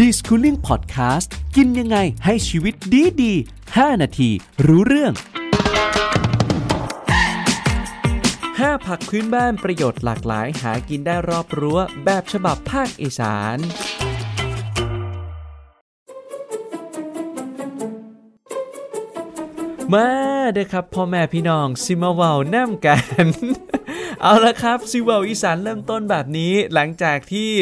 [0.00, 3.34] d i s c o o l i n g Podcast กินยังไงให้ชีวิตดีดี
[3.66, 4.30] 5นาที
[4.66, 5.12] รู้เรื่อง
[8.68, 13.58] 5 ผักพื้นบ้านประโยชน์หลากหลายหากินได้รอบรั้ว แบบฉบับภาคอีสาน
[19.92, 20.08] มา
[20.52, 23.26] เด้อครับพ่อแม่พี่น้องซิมาเวาแนมกัน
[24.22, 27.52] เอาละครับซิเวาอีสานเริ่มต้นแบบนี้หลังจากที่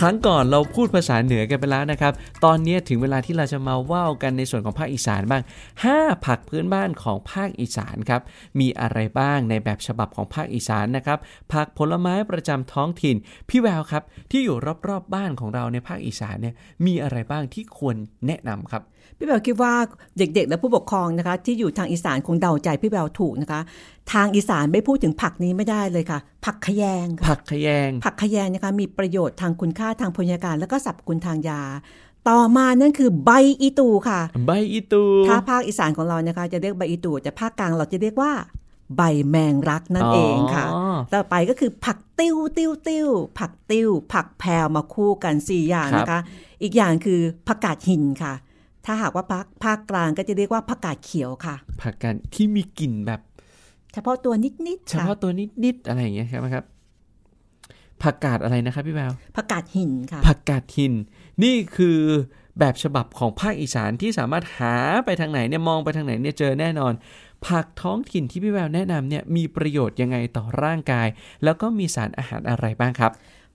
[0.00, 2.12] ครั้งก่อนเราพูดภาษาเหนือกันไปแล้วนะครับ
[2.44, 5.42] ตอนนี้ถึงเวลาที่เราจะมาว่าวกันในส่วนของภาคอีสานบ้าง
[5.84, 8.22] 5 ผักพื้นบ้านของภาคอีสานครับ
[8.60, 11.18] มีอะไรบ้างในแบบฉบับของภาคอีสานนะครับ
[11.52, 13.16] ผักผลไม้ประจำท้องถิ่น
[13.48, 16.54] พี่แววครับ ที่อยู่รอบๆบบ้านของเราในภาคอีสานเนี่ย
[16.86, 18.82] มีอะไรบ้างที่ควรแนะนำครับ
[19.18, 19.74] พี่แววคิดว่า
[20.18, 23.60] เด็กๆ และผู้ปกครองนะคะ ที่อยู่ทางอีสานคงเดาใจพี่แววถูกนะคะ
[24.12, 31.62] ทางอีสานไม่พูดถึงผักนี้ไม่ได้เลยค่ะ ผักขยงค่ะผักขยง ผักขยงนะคะมีประโยชน์ทางคุณค่าทางโภชนาการ แล้วก็สรรพคุณทางยา
[32.28, 38.32] ต่อมานั่นคือใบอีตูค่ะ ใบอีตู ถ้าภาคอีสานของเรานะคะ จะเรียกใบอีตูแต่ภาคกลางเราจะเรียกว่า
[38.96, 46.20] ใบแมงรักนั่นเองค่ะอ๋อต่อไปก็คือผักติ้วติ้วติ้วผักติ้ว ผักแพรวมาคู่กันสี่อย่างนะคะ
[46.62, 48.32] อีกอย่างคือผักกาดหินค่ะ
[48.86, 53.20] ถ้าหากว่าภาคภาคกลางก็จะเรียกว่าผักกาดเขียวค่ะ ผักกันที่มีกลิ่นแบบ
[53.92, 55.30] เฉพาะตัวนิดๆเฉค่ะพาะตัว
[55.64, 56.64] นิดๆอะไรอย่างเงี้ยครับครับ
[58.02, 60.94] ผักกาดอะไรนะครับพี่แววผักกาดหินค่ะผักกาดหิน
[61.42, 61.98] นี่คือ
[62.58, 66.92] แบบฉบับของภาคอีสานที่สามารถหาไปทางไหนเนี่ยมองไปทางไหนเนี่ยเจอแน่นอน
[67.46, 71.08] ผักท้องถิ่นที่พี่แววแนะนำเนี่ยมีประโยชน์ยังไงต่อร่างกาย
[71.44, 73.12] แล้วก็มีสารอาหารอะไรบ้างครับ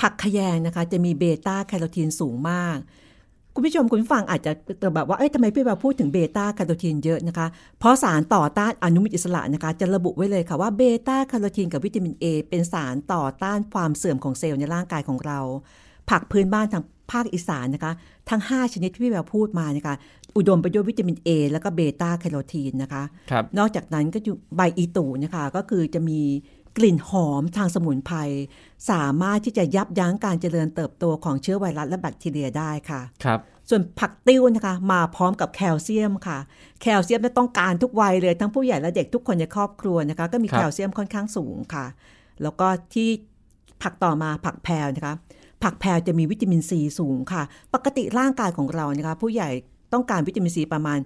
[0.00, 2.78] ผักขยงนะคะจะมีเบต้าแคโรทีนสูงมาก
[3.54, 4.52] คุณผู้ชมคุณผู้ฟังอาจจะ
[4.94, 7.46] แบบว่า เอ้ยทำไมพี่แบบพูดถึงเบต้าแคโรทีนเยอะนะคะ
[7.80, 15.38] เพราะสารต่อต้านอนุมูลอิสระนะคะ จะระบุไว้เลยค่ะว่าเบต้าแคโรทีนกับวิตามิน A เป็นสารต่อต้านความเสื่อมของเซลล์ในร่างกายของเรา
[16.10, 16.82] ผักพื้นบ้านทาง
[17.12, 17.92] ภาคอีสานนะคะ
[18.30, 19.94] ทั้ง 5 ชนิดที่พี่แบบพูดมานะคะ
[20.36, 26.20] อุดมไปด้วยวิตามิน A แล้วก็เบต้าแคโรทีนนะคะครับนอกจากนั้นก็อยู่ใบอีตู่นะคะ ก็คือจะมี
[26.76, 28.16] กลิ่นหอมทางสมุนไพร
[28.90, 36.38] สามารถที่จะยับยั้งการเจริญเติบโตของเชื้อไวรัสและแบคทีเรียได้ค่ะครับส่วนผักติ้วนะคะ มาพร้อมกับแคลเซียมค่ะ
[36.82, 41.86] แคลเซียมเนี่ยต้องการทุกวัยเลยทั้งผู้ใหญ่และเด็กทุกคนในครอบครัวนะคะ ก็มีครับแคลเซียมค่อนข้างสูงค่ะ
[42.42, 43.08] แล้วก็ที่
[43.82, 45.14] ผักต่อมาผักแพรวนะคะ
[45.62, 47.42] ผักแพรวจะมีวิตามินซีสูงค่ะ
[47.74, 49.50] ปกติร่างกายของเรานะคะ ผู้ใหญ่
[49.94, 50.98] ต้องการวิตามินซีประมาณ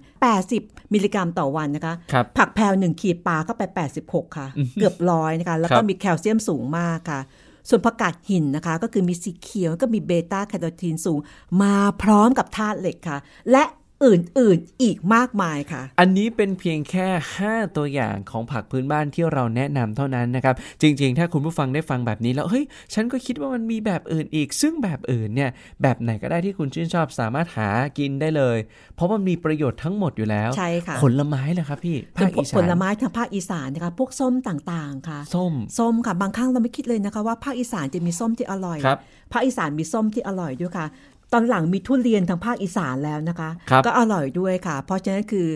[0.43, 3.63] 80 มิลลิกรัมต่อวันนะคะครับผักแพรวหนึ่งขีดปลาเข้าไป
[4.01, 4.47] 86 ค่ะ
[4.79, 7.21] เกือบร้อยนะคะ แล้วคก็รับมีแคลเซียมสูงมากค่ะ
[7.69, 11.19] ส่วนผักกาดหินนะคะ ก็คือมีสีเขียวก็มีเบต้าแคโรทีนสูง
[11.61, 13.17] มาพร้อมกับธาตุเหล็กค่ะ
[13.51, 13.63] และ
[14.05, 17.07] อื่นๆอีกมากมายค่ะ อันนี้เป็นเพียงแค่
[17.43, 25.51] 5 ตัวอย่างของผักพื้นบ้านที่เราแนะนำเท่านั้นนะครับ จริง ๆ ถ้าคุณผู้ฟังได้ฟังแบบนี้แล้ว เฮ้ย ฉันก็คิดว่ามันมีแบบอื่นอีก ซึ่งแบบอื่นเนี่ย
[25.81, 28.57] แบบไหนก็ได้ที่คุณชื่นชอบสามารถหากินได้เลย
[28.95, 38.99] เพราะมันมีประโยชน์ทั้งหมดอยู่แล้ว ใช่ค่ะ ผลไม้เหรอครับพี่ ภาคอีสาน ผลไม้ทางภาคอีสานนะคะ พวกส้มต่างๆ ค่ะ ส้ม ส้มค่ะ บางครั้งเราไม่คิดเลยนะคะว่าภาคอีสานจะมีส้มที่อร่อยครับ
[39.31, 40.87] ภาคอีสานมีส้มที่อร่อยด้วยค่ะ
[41.33, 45.47] ตอนหลังมีทุเรียนทางภาคอีสานแล้วนะคะครับก็อร่อยด้วยค่ะ เพราะฉะนั้นคือ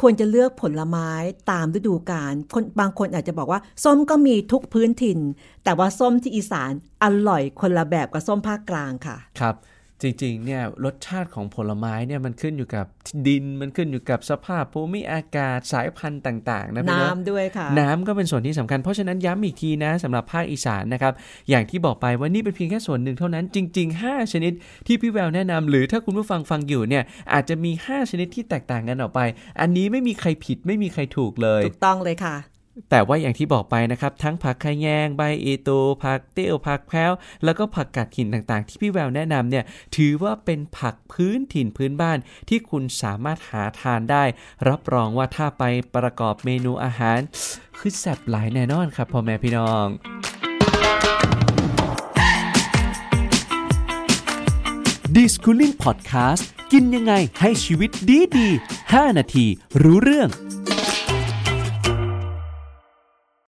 [0.00, 1.10] ควรจะเลือกผลไม้
[1.50, 5.18] ตามฤดูกาลคนบางคนอาจจะบอกว่า ส้มก็มีทุกพื้นถิ่น
[5.64, 6.70] แต่ว่าส้มที่อีสาน
[7.04, 9.54] อร่อยคนละแบบกับส้มภาคกลางค่ะ ครับ
[10.02, 12.86] จริงๆเนี่ยรสชาติของผลไม้เนี่ยมันขึ้นอยู่กับ
[13.26, 21.12] ดินมันขึ้นอยู่กับสภาพภูมิอากาศสายพันธุ์ต่าง ๆ นะพี่เนอะน้ำด้วยค่ะ น้ำก็เป็นส่วนที่สำคัญเพราะฉะนั้นย้ำอีกทีนะสำหรับภาคอีสานนะครับ
[21.50, 24.52] อย่างที่บอกไปว่านี่เป็นเพียงแค่ส่วนหนึ่งเท่านั้นจริง ๆ 5 ชนิด
[24.86, 29.20] ที่พี่แววแนะนำหรือถ้าคุณผู้ฟังฟังอยู่เนี่ยอาจจะมี 5 ชนิดที่แตกต่างกันออกไป
[29.60, 32.36] อันนี้ไม่มีใครผิดไม่มีใครถูกเลย ถูกต้องเลยค่ะ
[32.90, 37.12] แต่ว่าอย่างที่บอกไปนะครับ ทั้งผักขะแยงใบเอตูผักเตี้ยวผักแพรว
[37.44, 39.64] แล้วก็ผักกาดหินต่างๆ ที่พี่แววแนะนำเนี่ย
[39.96, 42.18] ถือว่าเป็นผักพื้นถิ่นพื้นบ้าน
[42.48, 44.24] ที่คุณสามารถหาทานได้
[44.68, 45.64] รับรองว่าถ้าไป
[45.96, 47.18] ประกอบเมนูอาหาร
[47.78, 49.86] คือแซ่บหลายแน่นอนครับพ่อแม่พี่น้อง
[55.14, 58.48] ดิสคูลิ่งพอดแคสต์กินยังไงให้ชีวิตดีดี
[58.82, 59.46] 5 นาที
[59.82, 60.30] รู้เรื่อง